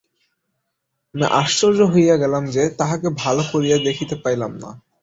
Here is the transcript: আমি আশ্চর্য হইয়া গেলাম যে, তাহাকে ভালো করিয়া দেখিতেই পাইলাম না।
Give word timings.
আমি 1.15 1.25
আশ্চর্য 1.33 1.79
হইয়া 1.93 2.15
গেলাম 2.17 2.43
যে, 2.45 2.63
তাহাকে 2.69 3.07
ভালো 3.17 3.43
করিয়া 3.51 3.77
দেখিতেই 3.77 4.21
পাইলাম 4.23 4.51
না। 4.57 4.69